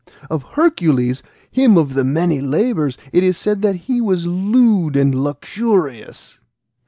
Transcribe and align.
Of 0.31 0.41
Hercules, 0.53 1.21
him 1.51 1.77
of 1.77 1.93
the 1.93 2.03
many 2.03 2.39
labours, 2.41 2.97
it 3.13 3.23
is 3.23 3.37
said 3.37 3.61
that 3.61 3.75
he 3.85 4.01
was 4.01 4.25
lewd 4.25 4.95
and 4.95 5.13
luxurious. 5.13 6.39